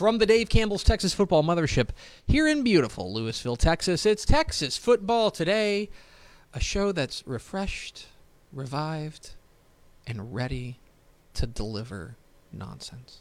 [0.00, 1.90] From the Dave Campbell's Texas Football Mothership
[2.26, 5.90] here in beautiful Lewisville, Texas, it's Texas Football Today,
[6.54, 8.06] a show that's refreshed,
[8.50, 9.32] revived,
[10.06, 10.78] and ready
[11.34, 12.16] to deliver
[12.50, 13.20] nonsense.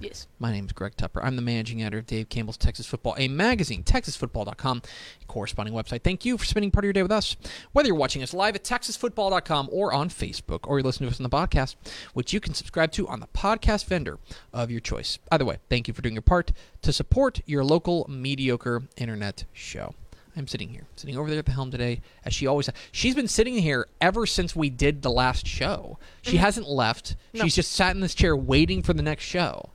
[0.00, 0.28] Yes.
[0.38, 1.20] My name is Greg Tepper.
[1.22, 4.82] I'm the managing editor of Dave Campbell's Texas Football, a magazine, texasfootball.com,
[5.22, 6.02] a corresponding website.
[6.02, 7.36] Thank you for spending part of your day with us.
[7.72, 11.20] Whether you're watching us live at texasfootball.com or on Facebook, or you're listening to us
[11.20, 11.74] on the podcast,
[12.14, 14.18] which you can subscribe to on the podcast vendor
[14.52, 15.18] of your choice.
[15.32, 19.94] Either way, thank you for doing your part to support your local mediocre internet show.
[20.36, 22.70] I'm sitting here, sitting over there at the helm today, as she always.
[22.92, 25.98] She's been sitting here ever since we did the last show.
[26.22, 26.44] She mm-hmm.
[26.44, 27.16] hasn't left.
[27.34, 27.42] No.
[27.42, 29.70] She's just sat in this chair waiting for the next show.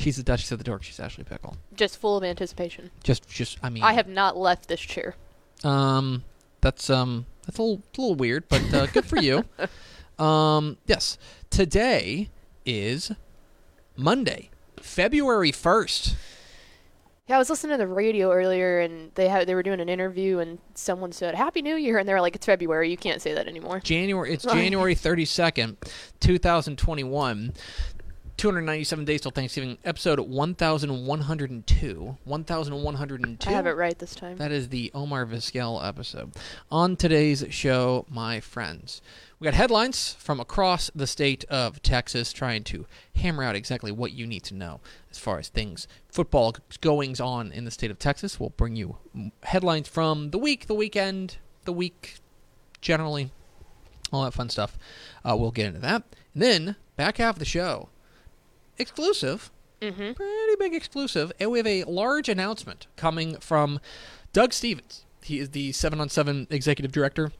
[0.00, 0.82] She's the Duchess of the Dork.
[0.82, 1.58] She's Ashley Pickle.
[1.74, 2.90] Just full of anticipation.
[3.04, 3.58] Just, just.
[3.62, 5.14] I mean, I have not left this chair.
[5.62, 6.24] Um,
[6.62, 9.44] that's um, that's a little, a little weird, but uh, good for you.
[10.18, 11.16] Um, yes.
[11.48, 12.28] Today
[12.66, 13.10] is
[13.96, 16.14] Monday, February first.
[17.26, 19.88] Yeah, I was listening to the radio earlier, and they had they were doing an
[19.88, 22.90] interview, and someone said "Happy New Year," and they were like, "It's February.
[22.90, 24.34] You can't say that anymore." January.
[24.34, 25.78] It's January thirty second,
[26.20, 27.54] two thousand twenty one.
[28.40, 29.76] 297 days till Thanksgiving.
[29.84, 32.16] Episode 1102.
[32.24, 33.50] 1102.
[33.50, 34.38] I have it right this time.
[34.38, 36.32] That is the Omar Vizquel episode.
[36.70, 39.02] On today's show, my friends,
[39.38, 44.12] we got headlines from across the state of Texas trying to hammer out exactly what
[44.12, 44.80] you need to know
[45.10, 48.40] as far as things, football goings on in the state of Texas.
[48.40, 48.96] We'll bring you
[49.42, 51.36] headlines from the week, the weekend,
[51.66, 52.14] the week
[52.80, 53.32] generally,
[54.10, 54.78] all that fun stuff.
[55.28, 56.04] Uh, we'll get into that.
[56.32, 57.90] And then, back half of the show,
[58.80, 60.12] exclusive mm-hmm.
[60.12, 63.80] pretty big exclusive, and we have a large announcement coming from
[64.32, 65.04] Doug Stevens.
[65.22, 67.32] He is the seven on seven executive director.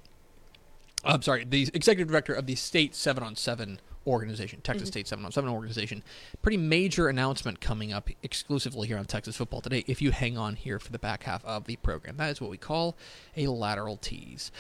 [1.04, 5.24] I'm sorry, the executive director of the state seven on seven organization, Texas State seven
[5.24, 6.02] on seven organization.
[6.42, 9.84] Pretty major announcement coming up exclusively here on Texas Football today.
[9.86, 12.50] If you hang on here for the back half of the program, that is what
[12.50, 12.96] we call
[13.36, 14.50] a lateral tease.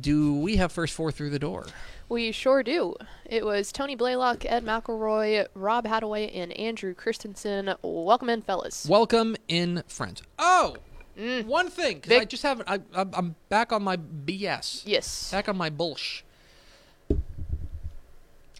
[0.00, 1.66] Do we have first four through the door?
[2.08, 2.94] We sure do.
[3.24, 7.74] It was Tony Blaylock, Ed McElroy, Rob Hadaway, and Andrew Christensen.
[7.82, 8.86] Welcome in, fellas.
[8.86, 10.22] Welcome in, friends.
[10.38, 10.76] Oh,
[11.18, 11.44] Mm.
[11.44, 12.70] one thing, 'cause I just haven't.
[12.70, 14.82] I, I'm I'm back on my BS.
[14.86, 16.22] Yes, Back on my bullsh.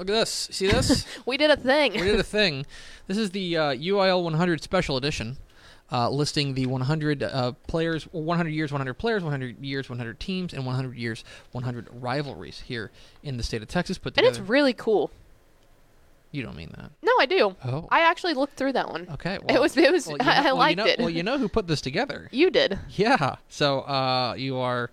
[0.02, 0.48] Look at this.
[0.50, 1.06] See this?
[1.26, 1.92] we did a thing.
[1.92, 2.66] we did a thing.
[3.06, 5.36] This is the uh, UIL 100 Special Edition,
[5.92, 10.66] uh, listing the 100 uh, players, 100 years, 100 players, 100 years, 100 teams, and
[10.66, 12.90] 100 years, 100 rivalries here
[13.22, 13.96] in the state of Texas.
[13.96, 15.12] Put and it's really cool.
[16.32, 16.90] you don't mean that.
[17.00, 17.54] No, I do.
[17.64, 17.86] Oh.
[17.92, 19.06] I actually looked through that one.
[19.08, 19.38] Okay.
[19.48, 19.76] it was.
[19.76, 20.08] It was.
[20.08, 20.98] well, you I, know- I well, you liked know- it.
[20.98, 22.28] Well, you know who put this together.
[22.32, 22.76] You did.
[22.90, 23.36] Yeah.
[23.48, 24.90] So uh, you are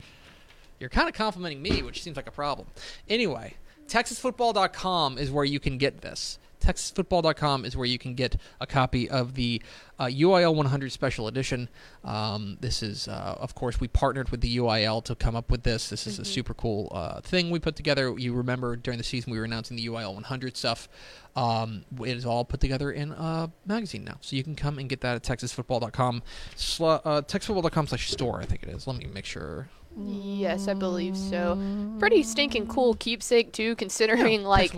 [0.79, 2.67] you're kind of complimenting me, which seems like a problem.
[3.09, 3.55] Anyway,
[3.89, 6.39] TexasFootball.com is where you can get this.
[6.61, 9.61] TexasFootball.com is where you can get a copy of the
[9.97, 11.69] uh, UIL 100 Special Edition.
[12.03, 15.63] Um, this is, uh, of course, we partnered with the UIL to come up with
[15.63, 15.89] this.
[15.89, 18.13] This is a super cool uh, thing we put together.
[18.17, 20.87] You remember during the season we were announcing the UIL 100 stuff.
[21.35, 24.89] Um, it is all put together in a magazine now, so you can come and
[24.89, 26.23] get that at TexasFootball.com.
[26.55, 28.85] Sl- uh, TexasFootball.com slash store, I think it is.
[28.85, 29.69] Let me make sure.
[29.97, 31.59] Yes, I believe so.
[31.99, 34.71] Pretty stinking cool keepsake too, considering like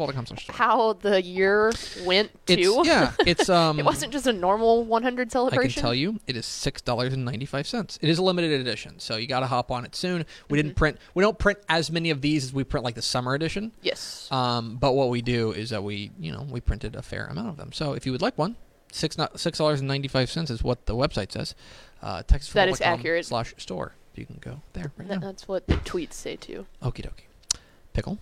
[0.48, 1.72] how the year
[2.06, 2.82] went It's, too.
[2.86, 3.78] yeah, it's um.
[3.78, 5.60] it wasn't just a normal 100 celebration.
[5.60, 5.74] I celebration.
[5.74, 8.00] can tell you, it is six dollars and ninety five cents.
[8.02, 10.26] It is a limited edition, so you got to hop on it soon.
[10.50, 10.98] We didn't print.
[11.14, 13.74] We don't print as many of these as we print like the summer edition.
[13.82, 14.28] Yes.
[14.32, 17.50] Um, but what we do is that we, you know, we printed a fair amount
[17.50, 17.72] of them.
[17.74, 18.56] So if you would like one,
[18.92, 21.56] Six not six dollars and ninety five cents is what the website says.
[22.02, 23.26] Uh, Texas That is accurate.
[23.26, 23.94] Slash store.
[24.16, 25.28] You can go there right Th- now.
[25.28, 26.66] That's what the tweets say too.
[26.82, 27.60] Okie dokie.
[27.94, 28.20] Pickle.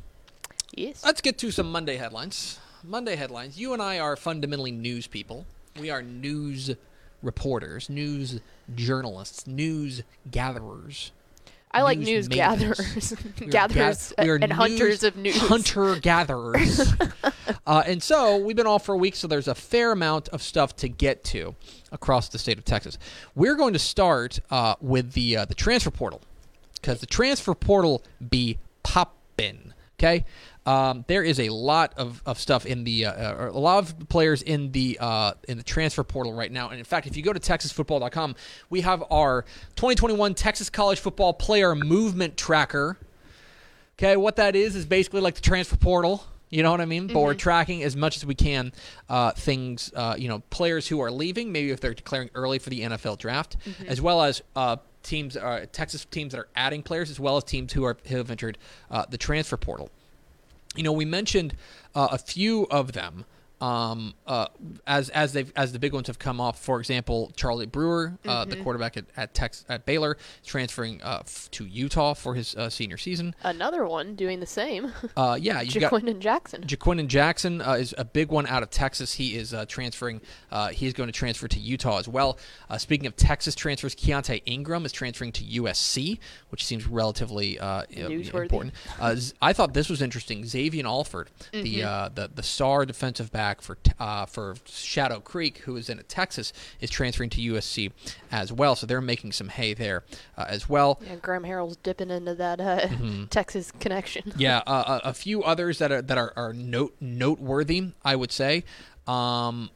[0.72, 1.04] Yes.
[1.04, 2.60] Let's get to some Monday headlines.
[2.84, 3.60] Monday headlines.
[3.60, 5.46] You and I are fundamentally news people.
[5.80, 6.76] We are news
[7.22, 8.40] reporters, news
[8.76, 11.12] journalists, news gatherers.
[11.72, 15.38] I like news news gatherers, We gatherers are and hunters of news.
[15.38, 16.94] Hunter gatherers.
[17.68, 20.42] uh, and so we've been off for a week, so there's a fair amount of
[20.42, 21.56] stuff to get to
[21.92, 22.98] across the state of Texas.
[23.36, 26.22] We're going to start uh, with the uh, the transfer portal
[26.76, 29.74] because the transfer portal be poppin'.
[30.00, 30.26] Okay.
[30.70, 34.08] Um, there is a lot of, of stuff in the uh, uh, a lot of
[34.08, 37.24] players in the uh, in the transfer portal right now, and in fact, if you
[37.24, 38.36] go to TexasFootball.com,
[38.70, 39.46] we have our
[39.78, 43.00] 2021 Texas College Football Player Movement Tracker.
[43.98, 46.24] Okay, what that is is basically like the transfer portal.
[46.52, 47.08] You know what I mean?
[47.08, 48.72] But we're tracking as much as we can
[49.08, 52.70] uh, things, uh, you know, players who are leaving, maybe if they're declaring early for
[52.70, 53.58] the NFL draft,
[53.88, 57.44] as well as uh, teams, uh, Texas teams that are adding players, as well as
[57.44, 58.60] teams who are who have entered
[58.92, 59.90] uh, the transfer portal.
[60.76, 61.56] You know, we mentioned
[61.96, 63.26] uh, a few of them
[63.62, 64.48] um, uh,
[64.88, 66.60] as as they as the big ones have come off.
[66.60, 71.50] For example, Charlie Brewer, uh, the quarterback at at, Tex, at Baylor, transferring uh, f-
[71.52, 73.36] to Utah for his uh, senior season.
[73.44, 74.92] Another one doing the same.
[75.18, 76.64] Uh, yeah, you got Ja'Quinden Jackson.
[76.64, 79.14] Ja'Quinden Jackson uh, is a big one out of Texas.
[79.14, 80.22] He is uh, transferring.
[80.52, 82.38] Uh, he is going to transfer to Utah as well.
[82.70, 86.20] Uh, speaking of Texas transfers, Keontae Ingram is transferring to USC,
[86.50, 88.74] which seems relatively uh, important.
[89.00, 90.44] Uh, I thought this was interesting.
[90.44, 95.76] Xavion Alford, the uh, the the star defensive back for uh, for Shadow Creek, who
[95.76, 97.92] is in Texas, is transferring to USC
[98.32, 98.76] as well.
[98.76, 100.04] So they're making some hay there
[100.38, 101.00] uh, as well.
[101.06, 103.26] Yeah, Graham Harrell's dipping into that uh, Mm-hmm.
[103.26, 104.34] Texas connection.
[104.38, 108.32] yeah, uh, a, a few others that are that are, are note noteworthy, I would
[108.32, 108.64] say.
[109.08, 109.70] Um,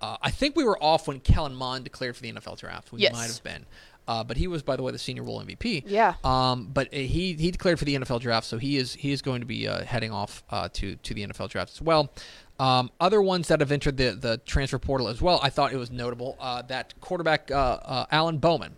[0.00, 2.92] uh, I think we were off when Kellen Mond declared for the NFL draft.
[2.92, 3.12] We Yes.
[3.14, 3.64] might have been.
[4.06, 5.84] Uh, but he was, by the way, the Senior Bowl MVP.
[5.86, 6.14] Yeah.
[6.22, 9.22] Um, but uh, he he declared for the NFL draft, so he is he is
[9.22, 12.12] going to be uh, heading off uh, to to the NFL draft as well.
[12.58, 15.40] Um, other ones that have entered the the transfer portal as well.
[15.42, 18.76] I thought it was notable uh, that quarterback uh, uh, Alan Bowman.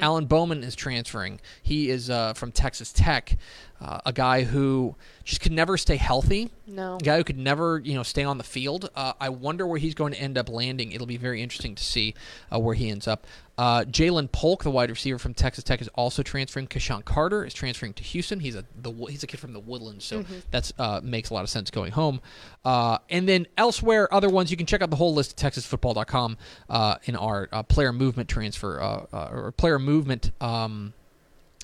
[0.00, 1.40] Alan Bowman is transferring.
[1.62, 3.36] He is uh, from Texas Tech,
[3.80, 4.94] uh, a guy who
[5.24, 6.50] just could never stay healthy.
[6.66, 6.96] No.
[6.96, 8.90] A guy who could never, you know, stay on the field.
[8.94, 10.92] Uh, I wonder where he's going to end up landing.
[10.92, 12.14] It'll be very interesting to see
[12.52, 13.26] uh, where he ends up.
[13.58, 16.66] Uh, Jalen Polk, the wide receiver from Texas Tech, is also transferring.
[16.66, 18.40] KeSean Carter is transferring to Houston.
[18.40, 21.42] He's a the he's a kid from the Woodlands, so that's uh, makes a lot
[21.42, 22.20] of sense going home.
[22.66, 26.36] Uh, and then elsewhere, other ones you can check out the whole list at TexasFootball.com
[26.68, 30.32] uh, in our uh, player movement transfer uh, uh, or player movement.
[30.40, 30.92] Um,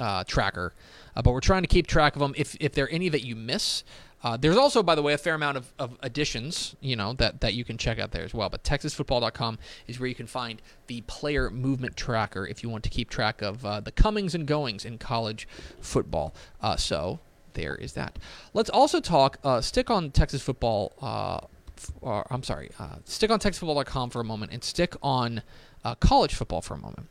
[0.00, 0.72] uh, tracker,
[1.14, 2.32] but we're trying to keep track of them.
[2.34, 3.84] If if there are any that you miss,
[4.24, 7.42] uh, there's also, by the way, a fair amount of, of additions, you know, that,
[7.42, 8.48] that you can check out there as well.
[8.48, 12.90] But TexasFootball.com is where you can find the player movement tracker if you want to
[12.90, 15.46] keep track of uh, the comings and goings in college
[15.80, 16.34] football.
[16.60, 17.20] Uh, so
[17.54, 18.18] there is that.
[18.54, 19.38] Let's also talk.
[19.44, 20.92] Uh, stick on Texas football.
[21.00, 21.46] Uh,
[21.76, 22.70] f- or, I'm sorry.
[22.78, 25.42] Uh, stick on TexasFootball.com for a moment and stick on
[25.84, 27.08] uh, college football for a moment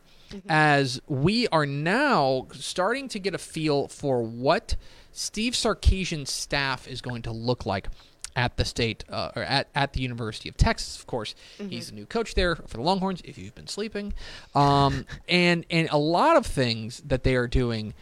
[0.47, 4.75] as we are now starting to get a feel for what
[5.11, 7.89] Steve Sarkisian's staff is going to look like
[8.35, 10.97] at the state uh, or at, at the University of Texas.
[10.97, 13.21] Of course, he's the new coach there for the Longhorns.
[13.25, 14.13] If you've been sleeping,
[14.55, 17.93] um, and and a lot of things that they are doing.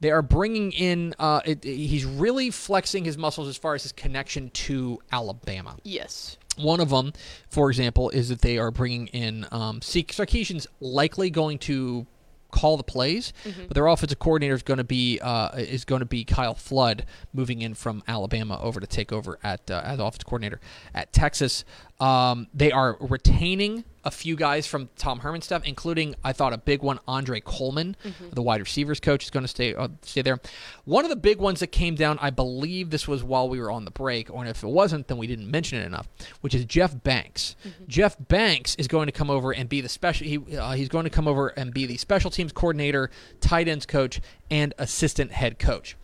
[0.00, 1.14] They are bringing in.
[1.18, 5.76] Uh, it, he's really flexing his muscles as far as his connection to Alabama.
[5.84, 6.36] Yes.
[6.56, 7.12] One of them,
[7.50, 12.06] for example, is that they are bringing in um, Sark- Sarkisian's likely going to
[12.50, 16.06] call the plays, but their offensive coordinator is going to be uh, is going to
[16.06, 20.24] be Kyle Flood, moving in from Alabama over to take over at uh, as offensive
[20.24, 20.60] coordinator
[20.94, 21.64] at Texas.
[21.98, 26.58] Um, they are retaining a few guys from Tom Herman's staff, including I thought a
[26.58, 27.96] big one, Andre Coleman,
[28.32, 30.38] the wide receivers coach, is going to stay uh, stay there.
[30.84, 33.70] One of the big ones that came down, I believe this was while we were
[33.70, 36.06] on the break, or if it wasn't, then we didn't mention it enough,
[36.42, 37.56] which is Jeff Banks.
[37.88, 40.26] Jeff Banks is going to come over and be the special.
[40.26, 43.10] He, uh, he's going to come over and be the special teams coordinator,
[43.40, 45.96] tight ends coach, and assistant head coach.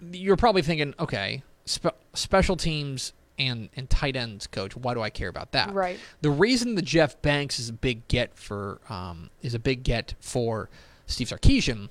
[0.00, 4.76] You're probably thinking, okay, spe- special teams and and tight ends coach.
[4.76, 5.72] Why do I care about that?
[5.72, 5.98] Right.
[6.20, 10.14] The reason the Jeff Banks is a big get for um, is a big get
[10.20, 10.68] for
[11.06, 11.88] Steve Sarkisian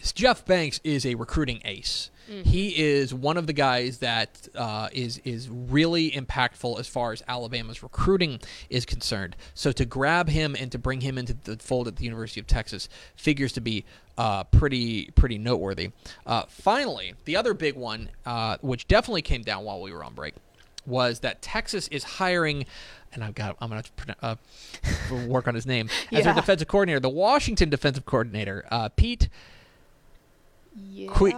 [0.00, 2.10] is Jeff Banks is a recruiting ace.
[2.44, 7.22] He is one of the guys that uh, is is really impactful as far as
[7.26, 9.34] Alabama's recruiting is concerned.
[9.54, 12.46] So to grab him and to bring him into the fold at the University of
[12.46, 13.86] Texas figures to be
[14.18, 15.92] uh, pretty pretty noteworthy.
[16.26, 20.12] Uh, finally, the other big one, uh, which definitely came down while we were on
[20.12, 20.34] break,
[20.88, 22.64] was that Texas is hiring,
[23.12, 24.34] and I've got I'm going to uh,
[25.26, 29.28] work on his name as their defensive coordinator, the Washington defensive coordinator, uh, Pete
[30.74, 31.10] Yeah.
[31.12, 31.34] Qui-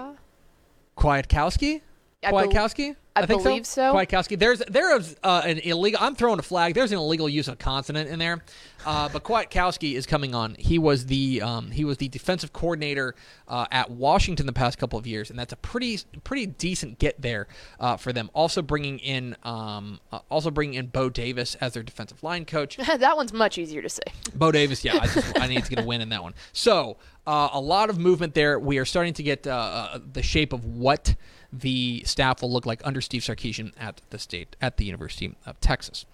[0.96, 1.80] Kwiatkowski.
[2.22, 2.96] I bel- Kwiatkowski.
[3.16, 3.92] I think believe so.
[3.94, 4.38] Kwiatkowski.
[4.38, 5.98] There's there is uh, an illegal.
[6.02, 6.74] I'm throwing a flag.
[6.74, 8.42] There's an illegal use of consonant in there,
[8.86, 10.54] uh, but Kwiatkowski is coming on.
[10.54, 13.16] He was the um, he was the defensive coordinator
[13.48, 17.20] uh, at Washington the past couple of years, and that's a pretty pretty decent get
[17.20, 17.48] there
[17.80, 18.30] uh, for them.
[18.32, 22.76] Also bringing in um, uh, also bringing in Bo Davis as their defensive line coach.
[22.98, 24.02] that one's much easier to say.
[24.34, 26.34] Bo Davis, yeah, I, just, I need to get a win in that one.
[26.52, 28.58] So uh, a lot of movement there.
[28.60, 31.16] We are starting to get the shape of what
[31.52, 35.60] the staff will look like under Steve Sarkisian at the state at the University of
[35.60, 36.06] Texas.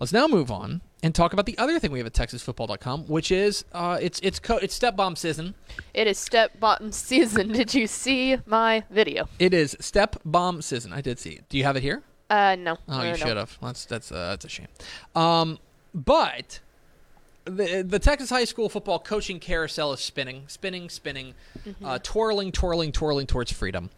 [0.00, 3.30] Let's now move on and talk about the other thing we have at TexasFootball.com, which
[3.30, 5.54] is uh, it's it's co- it's step bomb season.
[5.92, 7.48] It is step bottom season.
[7.52, 9.28] Did you see my video?
[9.38, 10.92] It is step bomb season.
[10.92, 11.48] I did see it.
[11.48, 12.02] Do you have it here?
[12.28, 12.78] Uh, no.
[12.88, 13.56] Oh, you should have.
[13.62, 14.68] That's that's uh, that's a shame.
[15.14, 15.58] Um,
[15.94, 16.60] but
[17.44, 21.34] the the Texas high school football coaching carousel is spinning, spinning, spinning,
[21.84, 23.90] uh, twirling, twirling, twirling towards freedom,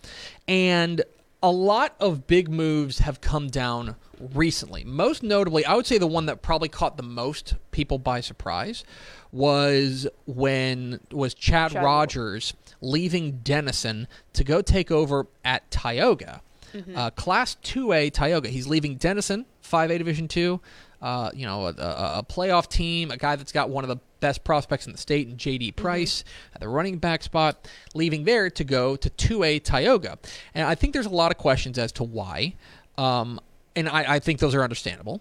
[0.48, 1.02] and
[1.42, 3.94] a lot of big moves have come down
[4.34, 4.84] recently.
[4.84, 8.84] Most notably, I would say the one that probably caught the most people by surprise
[9.30, 16.40] was when was Chad, Chad Rogers leaving Denison to go take over at Tioga.
[16.94, 18.48] Uh, class 2A Tioga.
[18.50, 20.60] He's leaving Denison, 5A Division 2.
[21.06, 23.98] Uh, you know, a, a, a playoff team, a guy that's got one of the
[24.18, 25.70] best prospects in the state, in J.D.
[25.70, 30.18] Price, at the running back spot, leaving there to go to 2A Tioga.
[30.52, 32.56] And I think there's a lot of questions as to why.
[32.98, 33.38] Um,
[33.76, 35.20] and I, I think those are understandable.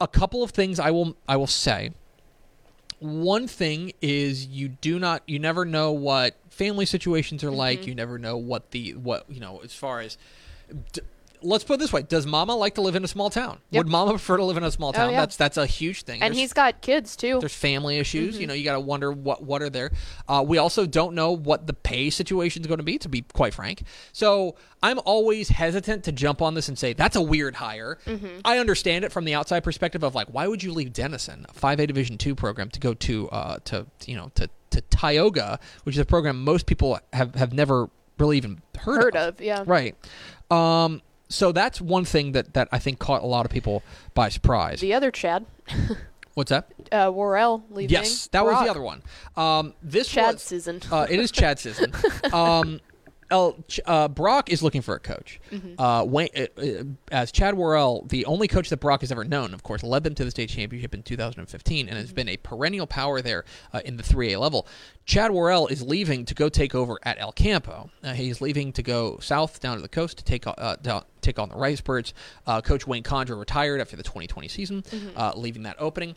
[0.00, 1.90] A couple of things I will I will say
[2.98, 7.94] one thing is you do not you never know what family situations are like you
[7.94, 10.16] never know what the what you know as far as
[10.92, 11.02] d-
[11.44, 13.80] let's put it this way does mama like to live in a small town Yep.
[13.84, 15.20] would mama prefer to live in a small town yeah.
[15.20, 17.38] that's that's a huge thing And There's- he's got kids too.
[17.40, 18.34] there's family issues.
[18.34, 18.40] Mm-hmm.
[18.40, 19.90] You know, you got to wonder what what are there.
[20.28, 23.22] Uh, we also don't know what the pay situation is going to be, to be
[23.22, 23.82] quite frank.
[24.12, 27.98] So I'm always hesitant to jump on this and say that's a weird hire.
[28.06, 28.40] Mm-hmm.
[28.44, 31.52] I understand it from the outside perspective of like, why would you leave Denison, a
[31.52, 35.94] 5A Division two program, to go to uh, to you know to to Tioga, which
[35.96, 39.64] is a program most people have have never really even heard, Heard of, yeah.
[39.66, 39.96] Right.
[40.50, 43.82] Um, so that's one thing that, that I think caught a lot of people
[44.14, 44.80] by surprise.
[44.80, 45.46] The other Chad,
[46.34, 46.68] What's that?
[46.90, 47.90] uh, Worrell leaving.
[47.90, 49.02] Yes, that was the other one.
[49.36, 50.80] Um, this Chad was, season.
[50.90, 51.92] uh, it is Chad season.
[52.32, 52.80] Um,
[53.30, 55.40] El, uh, Brock is looking for a coach.
[55.50, 55.80] Mm-hmm.
[55.80, 59.54] Uh, Wayne, uh, uh, as Chad Worrell, the only coach that Brock has ever known,
[59.54, 62.14] of course, led them to the state championship in 2015 and has Mm-hmm.
[62.14, 64.66] been a perennial power there uh, in the 3A level.
[65.06, 67.90] Chad Worrell is leaving to go take over at El Campo.
[68.02, 71.38] Uh, he's leaving to go south down to the coast to take uh, down, take
[71.38, 72.14] on the Rice Birds.
[72.46, 75.16] Uh, coach Wayne Condra retired after the 2020 season, Mm-hmm.
[75.18, 76.14] uh, leaving that opening.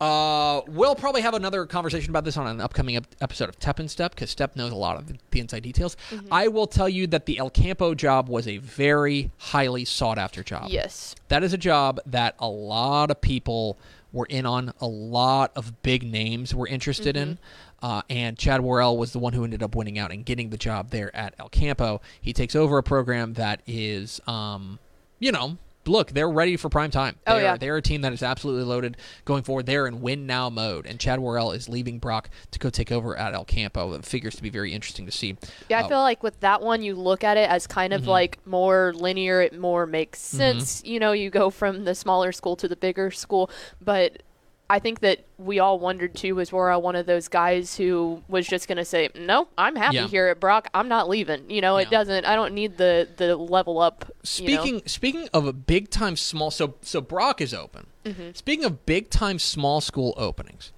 [0.00, 3.78] Uh, we'll probably have another conversation about this on an upcoming ep- episode of Tep
[3.78, 5.96] and Step because Step knows a lot of the, the inside details.
[6.10, 6.26] Mm-hmm.
[6.32, 10.42] I will tell you that the El Campo job was a very highly sought after
[10.42, 10.66] job.
[10.68, 11.14] yes.
[11.28, 13.78] That is a job that a lot of people
[14.12, 14.72] were in on.
[14.80, 17.38] A lot of big names were interested in.
[17.84, 20.56] Uh, and Chad Worrell was the one who ended up winning out and getting the
[20.56, 22.00] job there at El Campo.
[22.18, 24.78] He takes over a program that is, um,
[25.18, 27.16] you know, look, they're ready for prime time.
[27.26, 27.56] Oh, They're, yeah.
[27.58, 29.66] they're a team that is absolutely loaded going forward.
[29.66, 30.86] They're in win now mode.
[30.86, 33.92] And Chad Worrell is leaving Brock to go take over at El Campo.
[33.92, 35.36] It figures to be very interesting to see.
[35.68, 38.00] Yeah, Uh, I feel like with that one, you look at it as kind of
[38.00, 38.10] Mm-hmm.
[38.10, 39.42] like more linear.
[39.42, 40.82] It more makes sense.
[40.86, 43.50] You know, you go from the smaller school to the bigger school.
[43.78, 44.22] But
[44.70, 48.46] I think that we all wondered too was Worrell one of those guys who was
[48.46, 50.06] just going to say, "No, I'm happy Yeah.
[50.06, 50.68] here at Brock.
[50.72, 52.24] I'm not leaving." You know, it doesn't.
[52.24, 54.06] I don't need the the level up.
[54.08, 54.12] you
[54.48, 54.62] know?
[54.62, 57.88] Speaking speaking of a big time small so so Brock is open.
[58.04, 58.30] Mm-hmm.
[58.34, 60.72] Speaking of big time small school openings,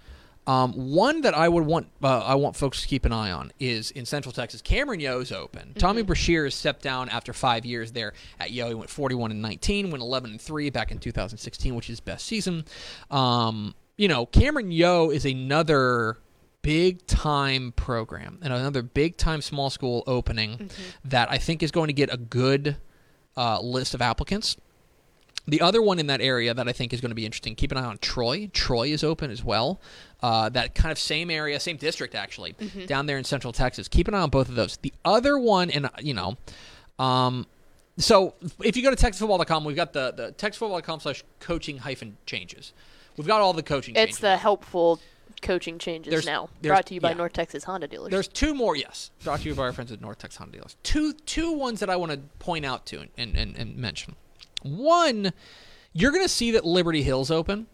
[0.47, 3.53] um, one that I would want uh, I want folks to keep an eye on
[3.59, 4.62] is in Central Texas.
[4.62, 5.75] Cameron Yoe's open.
[5.79, 6.07] Tommy Mm-hmm.
[6.07, 8.69] Brashear has stepped down after five years there at Yoe.
[8.69, 12.00] He went 41 and 19, went 11 and three back in 2016, which is his
[12.00, 12.65] best season.
[13.11, 16.19] Um, you know, Cameron Yoe is another
[16.62, 20.69] big time program and another big time small school opening
[21.05, 22.76] that I think is going to get a good
[23.37, 24.57] uh, list of applicants.
[25.49, 27.71] The other one in that area that I think is going to be interesting, keep
[27.71, 28.50] an eye on Troy.
[28.53, 29.81] Troy is open as well.
[30.21, 32.55] Uh, that kind of same area, same district actually,
[32.87, 33.87] down there in Central Texas.
[33.87, 34.76] Keep an eye on both of those.
[34.79, 36.37] The other one, and you know,
[36.99, 37.47] um,
[37.97, 42.73] so if you go to TexasFootball.com, we've got the the TexasFootball.com slash coaching hyphen changes.
[43.17, 43.95] We've got all the coaching.
[43.95, 44.19] it's changes.
[44.19, 45.00] the helpful
[45.43, 46.49] coaching changes There's- now.
[46.61, 47.17] there's- Brought to you by yeah.
[47.19, 48.11] North Texas Honda dealers.
[48.11, 49.11] There's two more, yes.
[49.23, 50.76] Brought to you by our friends at North Texas Honda Dealers.
[50.83, 54.17] Two two ones that I want to point out to and, and, and mention.
[54.66, 55.32] One,
[55.92, 57.66] you're going to see that Liberty Hill's open.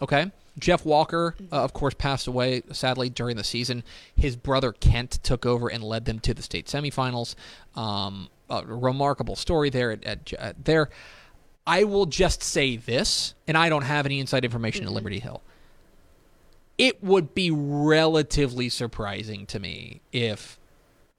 [0.00, 0.30] Okay.
[0.58, 3.82] Jeff Walker, uh, of course, passed away sadly during the season.
[4.14, 7.34] His brother Kent took over and led them to the state semifinals.
[7.74, 9.92] Um, a remarkable story there.
[9.92, 10.90] At, at, at there,
[11.66, 14.88] I will just say this, and I don't have any inside information mm-hmm.
[14.88, 15.42] at Liberty Hill.
[16.76, 20.58] It would be relatively surprising to me if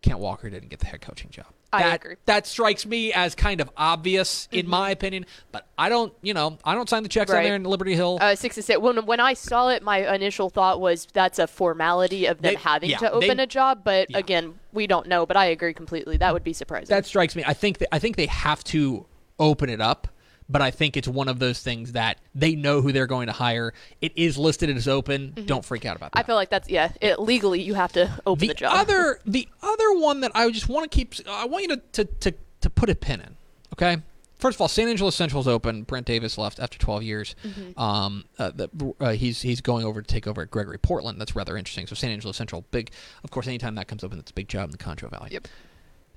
[0.04, 1.46] Kent Walker didn't get the head coaching job.
[1.72, 2.16] I that, agree.
[2.26, 4.70] That strikes me as kind of obvious in mm-hmm.
[4.70, 7.40] my opinion, but I don't, you know, I don't sign the checks right.
[7.40, 8.20] on there in Liberty Hill.
[8.22, 8.80] Uh, six to six.
[8.80, 12.60] When when I saw it, my initial thought was that's a formality of them they,
[12.60, 13.84] having yeah, to open they, a job.
[13.86, 14.18] But yeah.
[14.18, 15.26] again, we don't know.
[15.26, 16.18] But I agree completely.
[16.18, 16.94] That would be surprising.
[16.94, 17.44] That strikes me.
[17.48, 19.06] I think that, I think they have to
[19.40, 20.10] open it up
[20.50, 23.34] but I think it's one of those things that they know who they're going to
[23.34, 23.74] hire.
[24.02, 25.34] It is listed as open.
[25.36, 25.46] Mm-hmm.
[25.46, 26.20] Don't freak out about that.
[26.20, 26.92] I feel like that's yeah.
[27.02, 28.74] It, legally, you have to open the, the job.
[28.74, 31.16] Other the other one that I just want to keep.
[31.28, 33.36] I want you to to to, to put a pin in.
[33.74, 34.02] Okay.
[34.44, 35.84] First of all, San Angelo Central's open.
[35.84, 37.34] Brent Davis left after 12 years.
[37.46, 37.80] Mm-hmm.
[37.80, 41.22] Um, uh, the, uh, he's he's going over to take over at Gregory Portland.
[41.22, 41.88] That's rather interesting.
[41.88, 42.92] So San Angelo Central, big.
[43.24, 45.30] Of course, anytime that comes open, it's a big job in the Concho Valley.
[45.32, 45.48] Yep.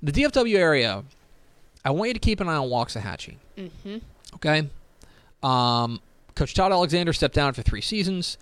[0.03, 1.05] The DFW area,
[1.85, 3.37] I want you to keep an eye on Waxahachie.
[3.57, 3.97] Mm-hmm.
[4.35, 4.69] Okay.
[5.43, 6.01] Um,
[6.35, 8.37] Coach Todd Alexander stepped down for three seasons.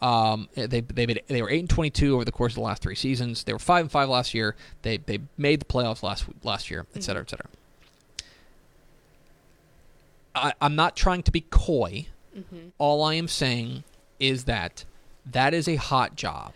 [0.00, 2.62] Um, they they made, they were eight and twenty two over the course of the
[2.62, 3.44] last three seasons.
[3.44, 4.56] They were five and five last year.
[4.82, 7.46] They they made the playoffs last last year, et cetera, et cetera.
[10.34, 12.06] I, am not trying to be coy.
[12.36, 12.68] Mm-hmm.
[12.78, 13.84] All I am saying
[14.18, 14.84] is that
[15.26, 16.52] that is a hot job,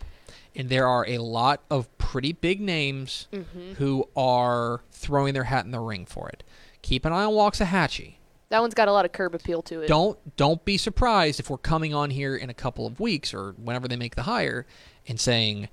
[0.56, 3.72] and there are a lot of pretty big names mm-hmm.
[3.74, 6.44] who are throwing their hat in the ring for it.
[6.80, 8.14] Keep an eye on Waxahachie.
[8.50, 9.88] That one's got a lot of curb appeal to it.
[9.88, 13.52] Don't don't be surprised if we're coming on here in a couple of weeks or
[13.52, 14.66] whenever they make the hire
[15.08, 15.68] and saying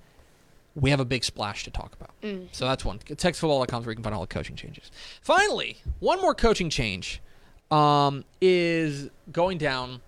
[0.76, 2.12] we have a big splash to talk about.
[2.22, 2.48] Mm.
[2.52, 3.00] So that's one.
[3.00, 4.90] TexasFootball.com is where you can find all the coaching changes.
[5.22, 7.22] Finally, one more coaching change
[7.70, 10.02] um, is going down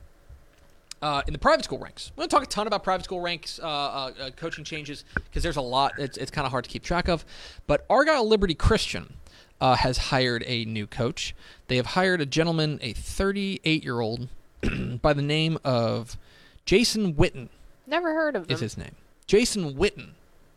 [1.01, 2.11] uh, in the private school ranks.
[2.15, 5.03] We're going to talk a ton about private school ranks, uh, uh, uh coaching changes,
[5.15, 5.93] because there's a lot.
[5.97, 7.25] It's, it's kind of hard to keep track of.
[7.67, 9.15] But Argyle Liberty Christian
[9.63, 11.33] uh, has hired a new coach.
[11.67, 14.27] They have hired a gentleman, a 38 year old,
[15.01, 16.17] by the name of
[16.65, 17.47] Jason Witten.
[17.87, 18.53] Never heard of him.
[18.53, 18.95] Is his name.
[19.25, 20.09] Jason Witten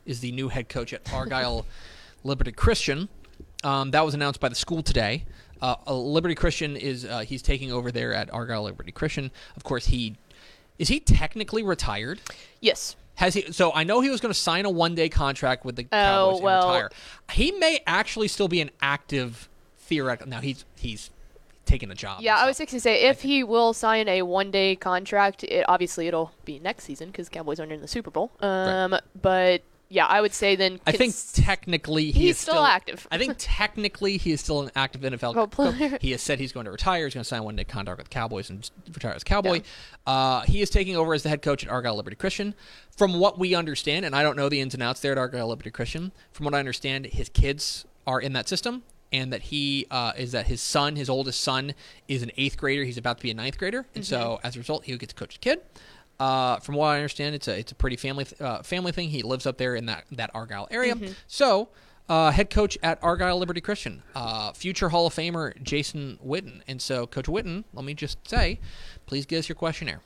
[0.07, 1.65] is the new head coach at Argyle
[2.25, 3.09] Liberty Christian.
[3.63, 5.25] Um, that was announced by the school today.
[5.63, 9.31] Uh, Liberty Christian is uh, he's taking over there at Argyle Liberty Christian.
[9.57, 10.17] Of course, he
[10.81, 12.21] is he technically retired.
[12.61, 12.97] Yes.
[13.17, 13.53] Has he?
[13.53, 16.43] So I know he was going to sign a one-day contract with the oh, Cowboys
[16.43, 16.91] well, and retire.
[17.33, 19.49] He may actually still be an active
[19.79, 20.29] theoretical.
[20.29, 21.11] Now he's he's
[21.65, 22.23] taking a job.
[22.23, 26.07] Yeah, I was going to say if he will sign a one-day contract, it obviously
[26.07, 28.31] it'll be next season because Cowboys aren't in the Super Bowl.
[28.41, 29.03] Um, right.
[29.21, 30.81] but yeah, I would say then.
[30.87, 33.07] I think technically he he's still, still, active.
[33.11, 35.99] I think technically he is still an active NFL player.
[36.01, 37.05] He has said he's going to retire.
[37.05, 39.63] He's going to sign one day contract with the Cowboys and retire as Cowboy.
[40.07, 40.13] Yeah.
[40.13, 42.55] Uh, he is taking over as the head coach at Argyle Liberty Christian.
[42.97, 45.49] From what we understand, and I don't know the ins and outs there at Argyle
[45.49, 46.13] Liberty Christian.
[46.33, 48.83] From what I understand, his kids are in that system.
[49.13, 51.75] And that he uh, is that his son, his oldest son,
[52.09, 52.83] is an eighth grader.
[52.83, 54.15] He's about to be a ninth grader, and mm-hmm.
[54.15, 55.61] so as a result, he will get to coach a kid.
[56.19, 59.11] Uh, from what I understand, it's a it's a pretty family th- uh, family thing.
[59.11, 60.95] He lives up there in that that Argyle area.
[60.95, 61.13] Mm-hmm.
[61.27, 61.69] So,
[62.09, 66.63] uh, head coach at Argyle Liberty Christian, uh, future Hall of Famer Jason Witten.
[66.67, 68.61] And so, Coach Witten, let me just say,
[69.05, 70.01] please give us your questionnaire.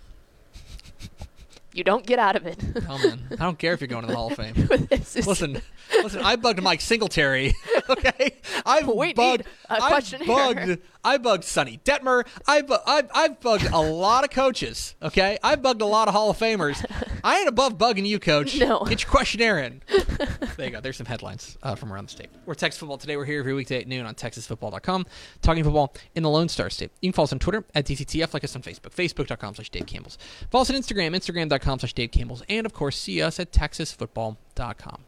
[1.73, 2.59] You don't get out of it.
[2.89, 4.55] oh man, I don't care if you're going to the Hall of Fame.
[4.91, 5.63] listen,
[6.03, 6.21] listen.
[6.21, 7.55] I bugged Mike Singletary.
[8.01, 9.45] Okay, I've we bugged.
[9.69, 10.79] I've bugged.
[11.05, 12.27] I bugged Sonny Detmer.
[12.47, 14.95] I bu- I've, I've bugged a lot of coaches.
[15.03, 16.85] Okay, I've bugged a lot of Hall of Famers.
[17.25, 18.59] I ain't above bugging you, Coach.
[18.59, 18.85] No.
[18.85, 19.83] Get your questionnaire in.
[20.57, 20.81] there you go.
[20.81, 22.29] There's some headlines uh, from around the state.
[22.47, 23.17] We're Texas Football today.
[23.17, 25.07] We're here every weekday at noon on TexasFootball.com,
[25.43, 26.91] talking football in the Lone Star State.
[27.01, 29.87] You can follow us on Twitter at DCTF, like us on Facebook, Facebook.com slash Dave
[29.87, 30.19] Campbell's.
[30.51, 35.05] Follow us on Instagram, Instagram.com slash Dave Campbell's, and of course, see us at TexasFootball.com.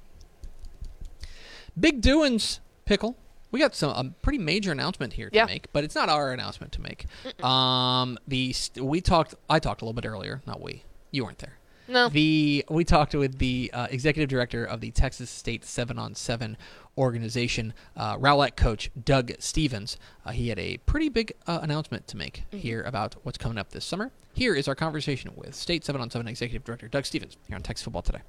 [1.78, 3.16] Big doings, Pickle.
[3.50, 5.44] We got some a pretty major announcement here to yeah.
[5.44, 7.06] make, but it's not our announcement to make.
[7.44, 9.34] Um, the we talked.
[9.50, 10.40] I talked a little bit earlier.
[10.46, 10.84] Not we.
[11.10, 11.58] You weren't there.
[11.88, 12.08] No.
[12.08, 16.56] The we talked with the uh, executive director of the Texas State Seven on Seven
[16.96, 19.96] organization, uh, Rowlett coach Doug Stevens.
[20.24, 22.58] Uh, he had a pretty big uh, announcement to make mm-hmm.
[22.58, 24.10] here about what's coming up this summer.
[24.32, 27.62] Here is our conversation with State Seven on Seven executive director Doug Stevens here on
[27.62, 28.22] Texas Football Today.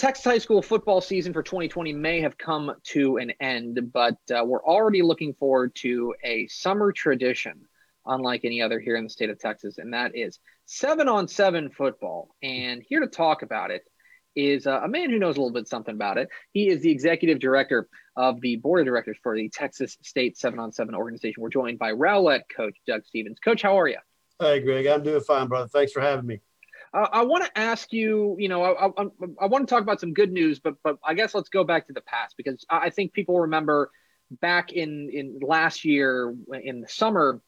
[0.00, 4.42] Texas high school football season for 2020 may have come to an end, but uh,
[4.42, 7.60] we're already looking forward to a summer tradition
[8.06, 11.68] unlike any other here in the state of Texas, and that is seven on seven
[11.68, 12.34] football.
[12.42, 13.82] And here to talk about it
[14.34, 16.30] is uh, a man who knows a little bit something about it.
[16.54, 17.86] He is the executive director
[18.16, 21.42] of the board of directors for the Texas State Seven on Seven organization.
[21.42, 23.38] We're joined by Rowlett coach Doug Stevens.
[23.38, 23.98] Coach, how are you?
[24.38, 24.86] Hey, Greg.
[24.86, 25.68] I'm doing fine, brother.
[25.68, 26.40] Thanks for having me.
[26.92, 29.06] Uh, I want to ask you, you know, I, I,
[29.42, 31.86] I, want to talk about some good news, but but I guess let's go back
[31.86, 33.90] to the past because I think people remember
[34.40, 37.40] back in in last year in the summer,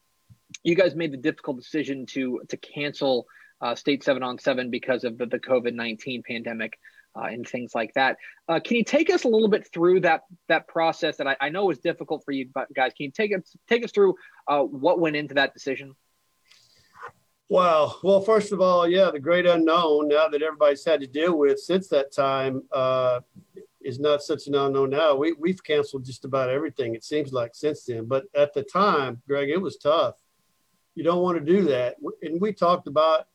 [0.63, 3.27] you guys made the difficult decision to to cancel
[3.61, 6.79] uh, State Seven on Seven because of the, the COVID nineteen pandemic.
[7.15, 8.17] Uh, and things like that.
[8.49, 11.49] Uh, can you take us a little bit through that that process that I, I
[11.51, 12.95] know was difficult for you but guys?
[12.97, 14.15] Can you take us take us through
[14.49, 15.95] uh, what went into that decision?
[17.53, 17.97] Wow.
[18.03, 21.61] Well, first of all, yeah, the great unknown now that everybody's had to deal with
[21.61, 23.21] since that time uh,
[23.83, 25.17] is not such an unknown now.
[25.17, 28.07] We, we've canceled just about everything, it seems like, since then.
[28.07, 30.15] But at the time, Greg, it was tough.
[30.95, 31.97] You don't want to do that.
[32.23, 33.27] And we talked about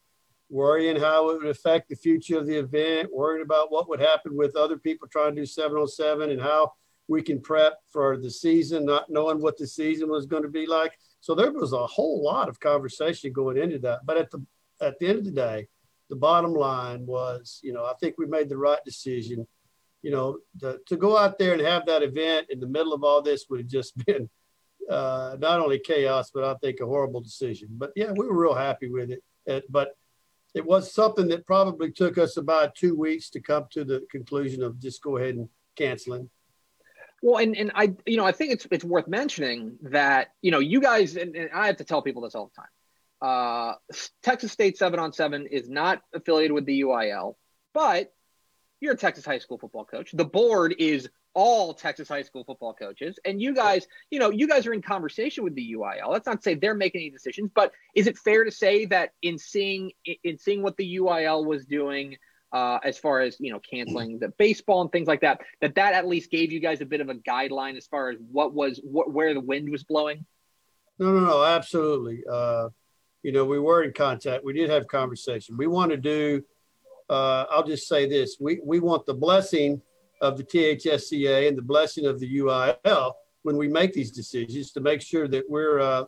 [0.50, 4.36] worrying how it would affect the future of the event, worrying about what would happen
[4.36, 6.74] with other people trying to do 707 and how
[7.08, 10.66] we can prep for the season, not knowing what the season was going to be
[10.66, 10.98] like.
[11.22, 14.06] So there was a whole lot of conversation going into that.
[14.06, 14.46] But at the
[14.80, 15.68] at the end of the day,
[16.10, 19.48] the bottom line was, you know, I think we made the right decision.
[20.04, 23.04] You know, to, to go out there and have that event in the middle of
[23.04, 24.30] all this would have just been
[24.90, 27.70] uh, not only chaos, but I think a horrible decision.
[27.72, 29.24] But yeah, we were real happy with it.
[29.46, 29.66] it.
[29.70, 29.98] But
[30.54, 34.64] it was something that probably took us about two weeks to come to the conclusion
[34.64, 36.30] of just go ahead and canceling.
[37.22, 40.60] Well, and, and I, you know, I think it's it's worth mentioning that you know
[40.60, 42.70] you guys, and, and I have to tell people this all the time.
[43.20, 43.74] Uh,
[44.22, 47.36] Texas State seven on seven is not affiliated with the UIL,
[47.74, 48.14] but
[48.80, 50.12] you're a Texas high school football coach.
[50.14, 54.48] The board is all Texas high school football coaches, and you guys, you know, you
[54.48, 56.10] guys are in conversation with the UIL.
[56.10, 59.40] Let's not say they're making any decisions, but is it fair to say that in
[59.40, 59.92] seeing
[60.24, 62.18] in seeing what the UIL was doing?
[62.54, 65.94] Uh, as far as you know canceling the baseball and things like that that that
[65.94, 68.80] at least gave you guys a bit of a guideline as far as what was
[68.84, 70.26] what where the wind was blowing?
[71.00, 72.24] No no no absolutely.
[72.30, 72.70] Uh,
[73.24, 74.44] you know we were in contact.
[74.44, 75.58] We did have conversation.
[75.58, 76.44] We want to do
[77.10, 78.38] uh, i'll just say this.
[78.40, 79.82] We we want the blessing
[80.22, 84.82] of the thsca and the blessing of the uil when we make these decisions to
[84.82, 86.06] make sure that we're uh,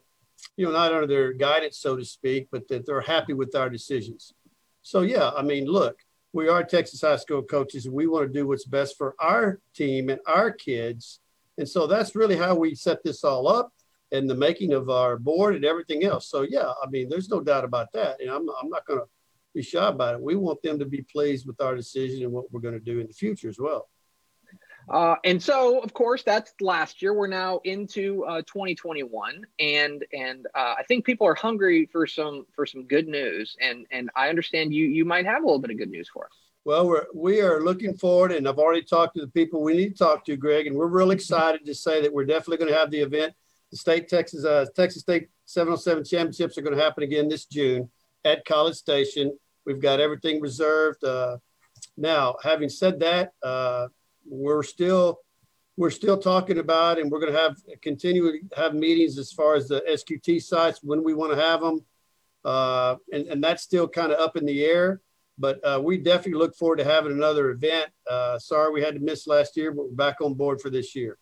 [0.57, 3.69] you know not under their guidance so to speak but that they're happy with our
[3.69, 4.33] decisions.
[4.81, 5.99] So yeah i mean look
[6.33, 9.59] we are Texas high school coaches and we want to do what's best for our
[9.73, 11.19] team and our kids.
[11.57, 13.73] And so that's really how we set this all up
[14.11, 16.29] and the making of our board and everything else.
[16.29, 18.21] So yeah, I mean, there's no doubt about that.
[18.21, 19.05] And I'm, I'm not going to
[19.53, 20.21] be shy about it.
[20.21, 22.99] We want them to be pleased with our decision and what we're going to do
[22.99, 23.89] in the future as well.
[24.89, 27.13] Uh, and so, of course, that's last year.
[27.13, 32.47] We're now into uh, 2021, and and uh, I think people are hungry for some
[32.55, 33.55] for some good news.
[33.61, 36.25] And and I understand you you might have a little bit of good news for
[36.25, 36.31] us.
[36.65, 39.89] Well, we're we are looking forward, and I've already talked to the people we need
[39.89, 42.77] to talk to, Greg, and we're real excited to say that we're definitely going to
[42.77, 43.33] have the event.
[43.69, 47.89] The state Texas uh, Texas State 707 championships are going to happen again this June
[48.25, 49.37] at College Station.
[49.65, 51.03] We've got everything reserved.
[51.03, 51.37] Uh,
[51.95, 53.33] now, having said that
[54.29, 55.19] we're still
[55.77, 59.55] we're still talking about and we're going to have continue to have meetings as far
[59.55, 61.83] as the sqt sites when we want to have them
[62.45, 65.01] uh, and, and that's still kind of up in the air
[65.37, 67.89] but uh, we definitely look forward to having another event.
[68.09, 70.95] Uh, sorry we had to miss last year but we're back on board for this
[70.95, 71.17] year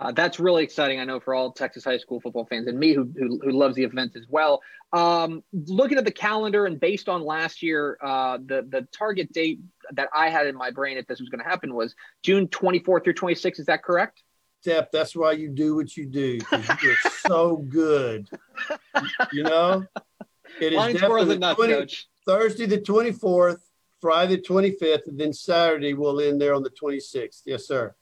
[0.00, 2.94] uh, that's really exciting, I know, for all Texas high school football fans and me
[2.94, 4.62] who, who, who loves the event as well.
[4.94, 9.60] Um, looking at the calendar and based on last year, uh, the, the target date
[9.92, 13.04] that I had in my brain if this was going to happen was June 24th
[13.04, 13.60] through 26th.
[13.60, 14.22] Is that correct?
[14.62, 16.38] Step, that's why you do what you do.
[16.82, 18.28] You're so good.
[19.32, 19.86] You know,
[20.60, 22.08] it is Line's definitely nuts, 20, Coach.
[22.26, 23.60] Thursday the 24th,
[24.00, 27.42] Friday the 25th, and then Saturday we'll end there on the 26th.
[27.46, 27.94] Yes, sir.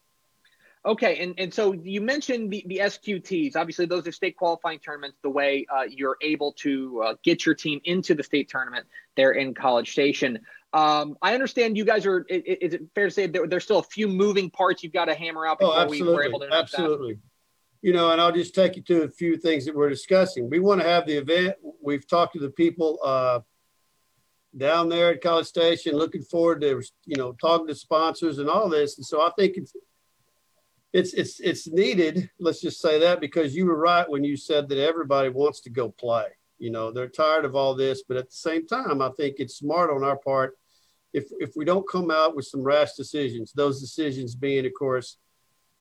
[0.89, 3.57] Okay, and, and so you mentioned the, the SQTs.
[3.57, 5.19] Obviously, those are state qualifying tournaments.
[5.23, 9.33] The way uh, you're able to uh, get your team into the state tournament there
[9.33, 10.39] in College Station.
[10.73, 12.25] Um, I understand you guys are.
[12.31, 15.05] Is, is it fair to say there, there's still a few moving parts you've got
[15.05, 16.49] to hammer out before oh, we were able to?
[16.51, 17.15] Absolutely.
[17.15, 17.21] That?
[17.83, 20.49] You know, and I'll just take you to a few things that we're discussing.
[20.49, 21.57] We want to have the event.
[21.83, 23.41] We've talked to the people uh,
[24.57, 28.71] down there at College Station, looking forward to you know talking to sponsors and all
[28.71, 28.97] this.
[28.97, 29.59] And so I think
[30.93, 32.31] it's it's it's needed.
[32.39, 35.71] Let's just say that because you were right when you said that everybody wants to
[35.71, 36.27] go play.
[36.59, 39.59] You know, they're tired of all this, but at the same time, I think it's
[39.59, 40.57] smart on our part
[41.13, 43.53] if if we don't come out with some rash decisions.
[43.53, 45.19] Those decisions being, of course,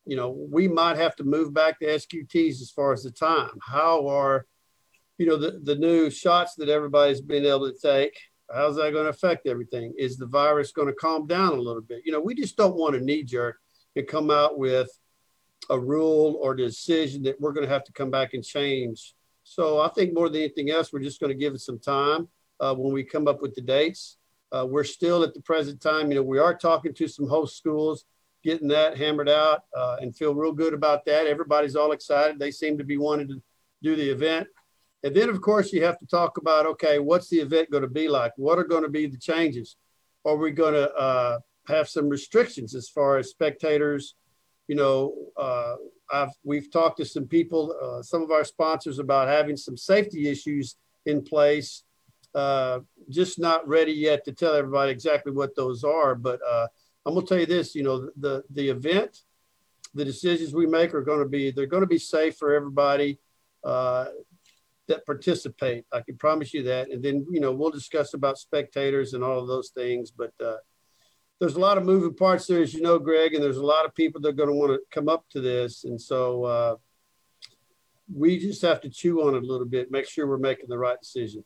[0.06, 3.52] you know, we might have to move back to SQTs as far as the time.
[3.66, 4.46] How are
[5.18, 8.18] you know the, the new shots that everybody's been able to take
[8.54, 9.94] How's that going to affect everything?
[9.98, 12.02] Is the virus going to calm down a little bit?
[12.06, 13.60] You know, we just don't want a knee jerk
[13.98, 14.90] and come out with
[15.70, 19.14] a rule or decision that we're going to have to come back and change.
[19.44, 22.28] So I think more than anything else, we're just going to give it some time
[22.60, 24.18] uh, when we come up with the dates.
[24.52, 27.58] Uh, we're still at the present time, you know, we are talking to some host
[27.58, 28.06] schools,
[28.44, 31.28] getting that hammered out uh, and feel real good about that.
[31.28, 32.40] Everybody's all excited.
[32.40, 33.42] They seem to be wanting to
[33.84, 34.48] do the event.
[35.04, 37.90] And then, of course, you have to talk about okay, what's the event going to
[37.90, 38.32] be like?
[38.38, 39.76] What are going to be the changes?
[40.26, 44.16] Are we going to uh, have some restrictions as far as spectators?
[44.68, 45.76] You know, uh,
[46.12, 50.28] I've we've talked to some people, uh, some of our sponsors, about having some safety
[50.28, 50.76] issues
[51.06, 51.84] in place.
[52.36, 56.68] Uh, just not ready yet to tell everybody exactly what those are, but uh,
[57.06, 57.74] I'm to tell you this.
[57.74, 59.24] You know, the the event,
[59.94, 63.20] the decisions we make are going to be they're going to be safe for everybody
[63.64, 64.06] uh,
[64.88, 65.86] that participate.
[65.92, 66.90] I can promise you that.
[66.90, 70.12] And then, you know, we'll discuss about spectators and all of those things.
[70.12, 70.58] But uh,
[71.40, 73.86] there's a lot of moving parts there, as you know, Greg, and there's a lot
[73.86, 75.84] of people that are going to want to come up to this.
[75.84, 76.76] And so uh,
[78.14, 80.78] we just have to chew on it a little bit, make sure we're making the
[80.78, 81.44] right decision.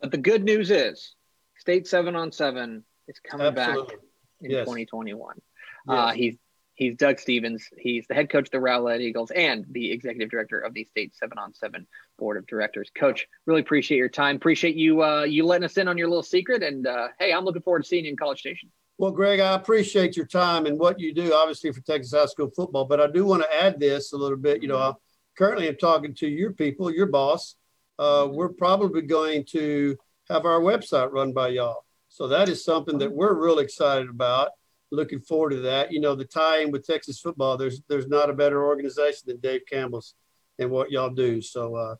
[0.00, 1.14] But the good news is
[1.58, 3.94] State 7 on 7 is coming Absolutely.
[3.96, 4.04] back
[4.40, 4.64] in Yes.
[4.64, 5.34] 2021.
[5.36, 5.42] Yes.
[5.86, 6.36] Uh, he's
[6.74, 7.68] he's Doug Stevens.
[7.76, 11.14] He's the head coach of the Rowlett Eagles and the executive director of the State
[11.14, 11.86] Seven on Seven
[12.18, 12.90] Board of Directors.
[12.94, 14.36] Coach, really appreciate your time.
[14.36, 16.62] Appreciate you uh, you letting us in on your little secret.
[16.62, 18.70] And uh, hey, I'm looking forward to seeing you in College Station.
[19.00, 22.50] Well, Greg, I appreciate your time and what you do, obviously, for Texas high school
[22.54, 22.84] football.
[22.84, 24.60] But I do want to add this a little bit.
[24.60, 24.92] You know, I
[25.38, 27.56] currently am talking to your people, your boss.
[27.98, 29.96] Uh, we're probably going to
[30.28, 31.86] have our website run by y'all.
[32.10, 34.50] So that is something that we're real excited about.
[34.92, 35.90] Looking forward to that.
[35.90, 37.56] You know, the tie-in with Texas football.
[37.56, 40.14] There's there's not a better organization than Dave Campbell's
[40.58, 41.40] and what y'all do.
[41.40, 41.94] So uh,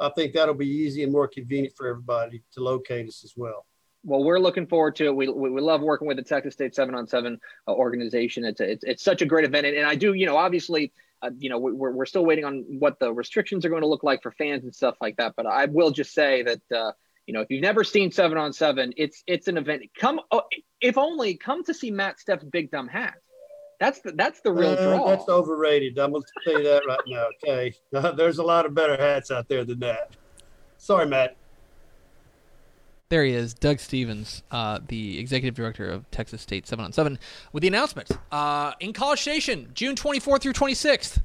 [0.00, 3.66] I think that'll be easy and more convenient for everybody to locate us as well.
[4.06, 5.16] Well, we're looking forward to it.
[5.16, 8.44] We, we, we love working with the Texas State Seven on Seven uh, organization.
[8.44, 10.92] It's, a, it's it's such a great event, and, and I do, you know, obviously,
[11.22, 14.04] uh, you know, we're we're still waiting on what the restrictions are going to look
[14.04, 15.34] like for fans and stuff like that.
[15.36, 16.92] But I will just say that, uh,
[17.26, 19.82] you know, if you've never seen Seven on Seven, it's it's an event.
[19.98, 20.42] Come, oh,
[20.80, 23.14] if only come to see Matt Stepp's Big Dumb Hat.
[23.80, 25.08] That's the that's the real Uh, draw.
[25.08, 25.98] That's overrated.
[25.98, 27.26] I'm going to tell you that right now.
[27.44, 27.74] Okay.
[28.16, 30.12] there's a lot of better hats out there than that.
[30.78, 31.36] Sorry, Matt.
[33.08, 37.16] There he is, Doug Stevens, uh, the executive director of Texas State 7 on 7,
[37.52, 38.10] with the announcement.
[38.32, 41.20] Uh, in College Station, June 24th through 26th,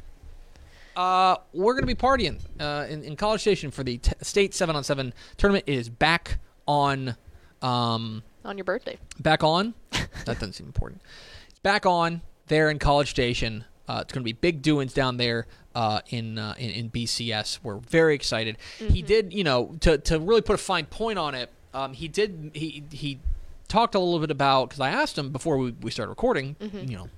[0.96, 4.54] uh, we're going to be partying uh, in, in College Station for the t- State
[4.54, 5.64] 7 on 7 tournament.
[5.66, 7.16] It is back on.
[7.64, 9.00] Um, on your birthday.
[9.20, 9.74] back on.
[9.92, 11.02] that doesn't seem important.
[11.50, 13.66] It's back on there in College Station.
[13.88, 17.60] Uh, it's going to be big doings down there uh, in, uh, in in BCS.
[17.64, 18.58] We're very excited.
[18.78, 21.50] He did, you know, to to really put a fine point on it.
[21.74, 22.52] Um, he did.
[22.54, 23.20] He he
[23.68, 26.56] talked a little bit about because I asked him before we, we started recording.
[26.60, 27.10] You know,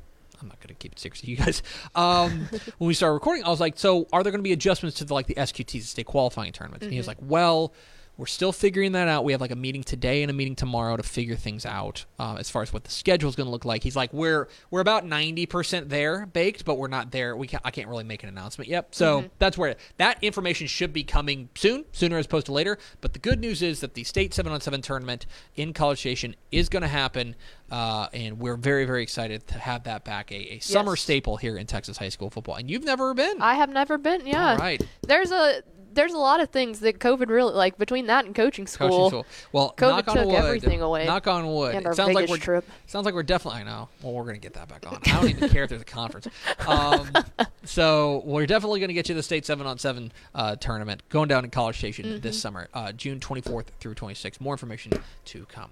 [0.41, 1.63] I'm not going to keep it secret to you guys.
[1.95, 4.97] Um, when we started recording, I was like, "So, are there going to be adjustments
[4.99, 7.73] to the, like the SQTs, the state qualifying tournaments?" And he was like, "Well,
[8.17, 9.23] we're still figuring that out.
[9.23, 12.35] We have like a meeting today and a meeting tomorrow to figure things out uh,
[12.39, 14.81] as far as what the schedule is going to look like." He's like, "We're we're
[14.81, 17.35] about 90% there baked, but we're not there.
[17.35, 20.93] We can't, I can't really make an announcement yet." So that's where that information should
[20.93, 22.77] be coming soon, sooner as opposed to later.
[23.01, 26.35] But the good news is that the state seven on seven tournament in College Station
[26.51, 27.35] is going to happen.
[27.71, 31.01] Uh, and we're very, very excited to have that back, a, a summer Yes.
[31.01, 32.53] staple here in Texas high school football.
[32.55, 33.41] And you've never been.
[33.41, 34.27] I have never been.
[34.27, 34.51] Yeah.
[34.51, 34.79] All right.
[35.07, 38.67] There's a there's a lot of things that COVID really like between that and coaching
[38.67, 38.89] school.
[38.89, 39.25] Coaching school.
[39.51, 40.35] Well, COVID knock on took wood.
[40.35, 41.05] everything away.
[41.05, 41.75] Knock on wood.
[41.75, 42.65] And it our sounds like we're trip.
[42.87, 43.61] sounds like we're definitely.
[43.61, 43.89] I know.
[44.01, 44.99] Well, we're gonna get that back on.
[45.05, 46.27] I don't even care if there's a conference.
[46.67, 47.09] Um,
[47.63, 51.43] so we're definitely gonna get you the state seven on seven uh, tournament going down
[51.43, 52.19] in College Station Mm-hmm.
[52.21, 54.41] this summer, uh, June 24th through 26th.
[54.41, 54.91] More information
[55.25, 55.69] to come.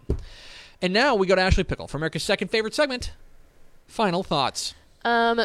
[0.82, 3.12] And now we go to Ashley Pickle for America's second favorite segment.
[3.88, 4.74] Final thoughts.
[5.04, 5.42] Um,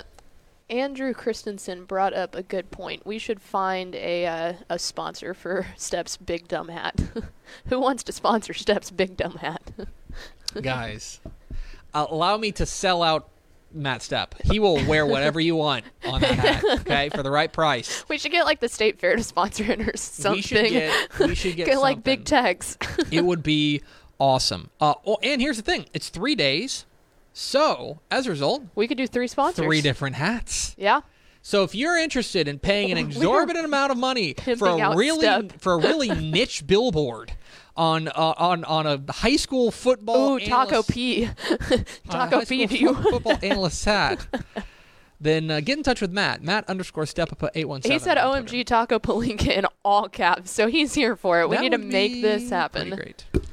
[0.69, 3.07] Andrew Christensen brought up a good point.
[3.07, 7.01] We should find a uh, a sponsor for Steps Big Dumb Hat.
[7.67, 9.71] Who wants to sponsor Steps Big Dumb Hat?
[10.61, 11.21] guys,
[11.95, 13.29] allow me to sell out
[13.73, 14.41] Matt Stepp.
[14.51, 18.05] He will wear whatever you want on that hat, okay, for the right price.
[18.09, 20.39] we should get like the state fair to sponsor it or something.
[20.39, 21.19] We should get.
[21.21, 22.77] We should get, Get, like big tags.
[23.13, 23.83] it would be
[24.19, 24.71] awesome.
[24.81, 26.87] Uh, oh, and here's the thing: it's three days,
[27.39, 29.63] so as a result, we could do three sponsors.
[29.63, 30.75] three different hats.
[30.79, 31.03] Yeah.
[31.43, 35.61] So if you're interested in paying an exorbitant amount of money for a really Stepp.
[35.61, 37.33] for a really niche billboard
[37.77, 41.29] on uh, on on a high school football Ooh, Taco P.
[42.09, 42.65] Taco P.
[42.65, 42.95] Do you?
[42.95, 44.27] football analyst hat,
[45.21, 46.43] then uh, get in touch with Matt.
[46.43, 47.93] Matt underscore step up eight one seven.
[47.93, 51.51] He said OMG Taco Palenque in all caps, so he's here for it.
[51.51, 52.89] We That need to make this happen.
[52.93, 53.46] Pretty great.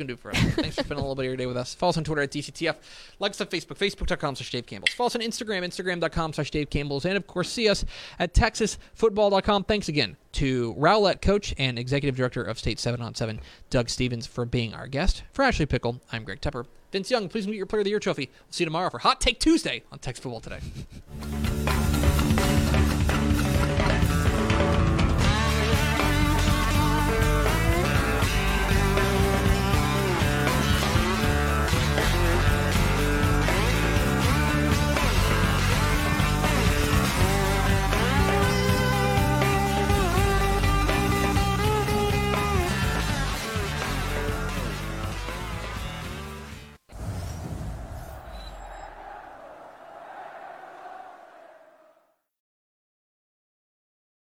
[0.00, 0.38] Going to do for us.
[0.54, 1.74] Thanks for spending a little bit of your day with us.
[1.74, 2.74] Follow us on Twitter at DCTF.
[3.18, 4.94] Like us on Facebook, facebook.com slash Dave Campbell's.
[4.94, 7.04] Follow us on Instagram, instagram.com slash Dave Campbell's.
[7.04, 7.84] And, of course, see us
[8.18, 9.64] at texasfootball.com.
[9.64, 14.26] Thanks again to Rowlett coach and executive director of State 7 on 7, Doug Stevens,
[14.26, 15.22] for being our guest.
[15.32, 16.64] For Ashley Pickle, I'm Greg Tepper.
[16.92, 18.30] Vince Young, please meet your Player of the Year trophy.
[18.32, 21.76] We'll see you tomorrow for Hot Take Tuesday on Texas Football Today.